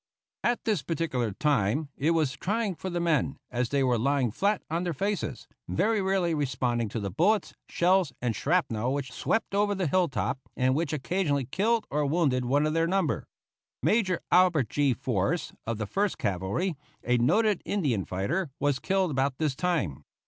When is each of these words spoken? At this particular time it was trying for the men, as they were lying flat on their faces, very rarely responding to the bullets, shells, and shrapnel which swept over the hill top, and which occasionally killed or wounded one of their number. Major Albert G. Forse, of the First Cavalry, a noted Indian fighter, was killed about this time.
At 0.43 0.65
this 0.65 0.81
particular 0.81 1.31
time 1.31 1.89
it 1.95 2.09
was 2.09 2.31
trying 2.31 2.73
for 2.73 2.89
the 2.89 2.99
men, 2.99 3.37
as 3.51 3.69
they 3.69 3.83
were 3.83 3.99
lying 3.99 4.31
flat 4.31 4.63
on 4.67 4.83
their 4.83 4.95
faces, 4.95 5.47
very 5.69 6.01
rarely 6.01 6.33
responding 6.33 6.89
to 6.89 6.99
the 6.99 7.11
bullets, 7.11 7.53
shells, 7.69 8.11
and 8.19 8.35
shrapnel 8.35 8.95
which 8.95 9.11
swept 9.11 9.53
over 9.53 9.75
the 9.75 9.85
hill 9.85 10.07
top, 10.07 10.39
and 10.57 10.73
which 10.73 10.91
occasionally 10.91 11.45
killed 11.45 11.85
or 11.91 12.03
wounded 12.07 12.45
one 12.45 12.65
of 12.65 12.73
their 12.73 12.87
number. 12.87 13.27
Major 13.83 14.19
Albert 14.31 14.69
G. 14.69 14.91
Forse, 14.95 15.53
of 15.67 15.77
the 15.77 15.85
First 15.85 16.17
Cavalry, 16.17 16.75
a 17.03 17.19
noted 17.19 17.61
Indian 17.63 18.03
fighter, 18.03 18.49
was 18.59 18.79
killed 18.79 19.11
about 19.11 19.37
this 19.37 19.55
time. 19.55 20.03